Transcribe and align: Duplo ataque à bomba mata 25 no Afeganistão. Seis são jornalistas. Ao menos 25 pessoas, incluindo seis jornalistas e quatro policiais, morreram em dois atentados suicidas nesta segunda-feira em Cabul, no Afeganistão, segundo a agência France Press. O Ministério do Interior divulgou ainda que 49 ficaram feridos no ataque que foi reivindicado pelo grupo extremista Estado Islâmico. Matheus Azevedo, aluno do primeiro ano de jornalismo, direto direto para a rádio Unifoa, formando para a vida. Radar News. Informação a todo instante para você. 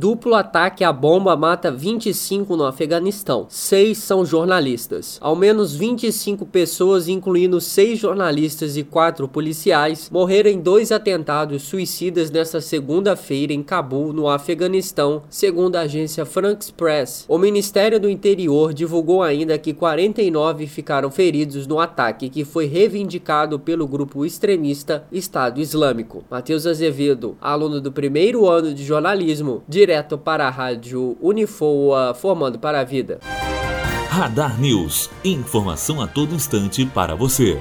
Duplo 0.00 0.34
ataque 0.34 0.82
à 0.82 0.94
bomba 0.94 1.36
mata 1.36 1.70
25 1.70 2.56
no 2.56 2.64
Afeganistão. 2.64 3.44
Seis 3.50 3.98
são 3.98 4.24
jornalistas. 4.24 5.18
Ao 5.20 5.36
menos 5.36 5.74
25 5.74 6.46
pessoas, 6.46 7.06
incluindo 7.06 7.60
seis 7.60 7.98
jornalistas 7.98 8.78
e 8.78 8.82
quatro 8.82 9.28
policiais, 9.28 10.08
morreram 10.10 10.50
em 10.50 10.58
dois 10.58 10.90
atentados 10.90 11.64
suicidas 11.64 12.30
nesta 12.30 12.62
segunda-feira 12.62 13.52
em 13.52 13.62
Cabul, 13.62 14.14
no 14.14 14.26
Afeganistão, 14.26 15.20
segundo 15.28 15.76
a 15.76 15.80
agência 15.80 16.24
France 16.24 16.72
Press. 16.72 17.26
O 17.28 17.36
Ministério 17.36 18.00
do 18.00 18.08
Interior 18.08 18.72
divulgou 18.72 19.22
ainda 19.22 19.58
que 19.58 19.74
49 19.74 20.66
ficaram 20.66 21.10
feridos 21.10 21.66
no 21.66 21.78
ataque 21.78 22.30
que 22.30 22.42
foi 22.42 22.64
reivindicado 22.64 23.58
pelo 23.58 23.86
grupo 23.86 24.24
extremista 24.24 25.04
Estado 25.12 25.60
Islâmico. 25.60 26.24
Matheus 26.30 26.66
Azevedo, 26.66 27.36
aluno 27.38 27.82
do 27.82 27.92
primeiro 27.92 28.48
ano 28.48 28.72
de 28.72 28.82
jornalismo, 28.82 29.62
direto 29.68 29.89
direto 29.90 30.16
para 30.16 30.46
a 30.46 30.50
rádio 30.50 31.16
Unifoa, 31.20 32.14
formando 32.14 32.60
para 32.60 32.78
a 32.78 32.84
vida. 32.84 33.18
Radar 34.08 34.60
News. 34.60 35.10
Informação 35.24 36.00
a 36.00 36.06
todo 36.06 36.32
instante 36.32 36.86
para 36.86 37.16
você. 37.16 37.60